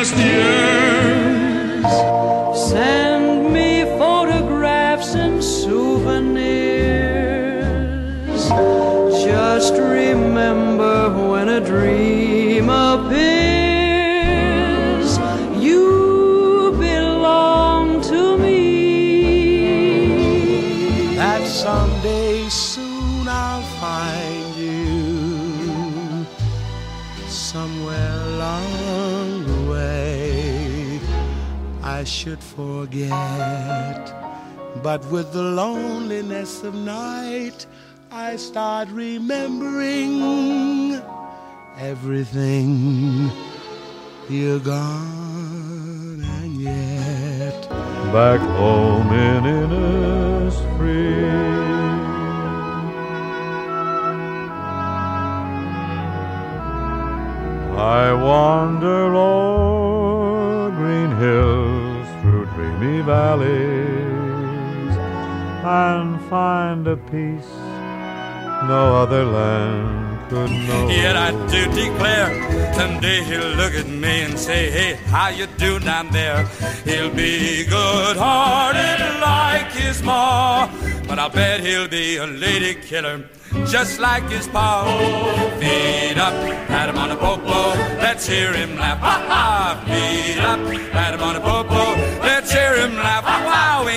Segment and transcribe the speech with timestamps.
[0.00, 1.84] just yearn.
[2.54, 6.40] Send me photographs and souvenirs.
[9.22, 10.96] Just remember
[11.30, 13.20] when a dream appears,
[15.66, 18.56] you belong to me.
[21.16, 26.26] that someday soon I'll find you
[27.28, 29.19] somewhere along the
[29.70, 31.00] way.
[31.82, 34.04] I should forget,
[34.82, 37.66] but with the loneliness of night,
[38.10, 40.12] I start remembering
[41.78, 43.30] everything.
[44.28, 47.68] You're gone, and yet.
[48.12, 51.30] back home in Innisfree.
[58.00, 59.14] I wander
[62.78, 64.96] dreamy valleys
[65.64, 67.52] and find a peace
[68.66, 70.88] no other land could know.
[70.88, 75.78] Yet I do declare, someday he'll look at me and say, Hey, how you do
[75.78, 76.46] down there?
[76.84, 80.68] He'll be good-hearted like his ma,
[81.08, 83.24] but I'll bet he'll be a lady killer,
[83.66, 84.84] just like his pa.
[85.58, 86.34] Feet up,
[86.68, 88.98] pat him on the popo, let's hear him laugh.
[88.98, 89.59] Ha ha!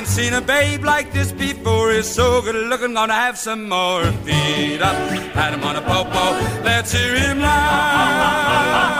[0.00, 1.92] ain't seen a babe like this before.
[1.92, 4.04] He's so good looking, gonna have some more.
[4.24, 4.96] Feet up,
[5.34, 6.24] pat him on a popo.
[6.64, 8.99] Let's hear him laugh.